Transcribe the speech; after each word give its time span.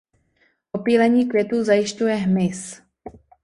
Opylení 0.71 1.29
květů 1.29 1.63
zajišťuje 1.63 2.15
hmyz. 2.15 2.81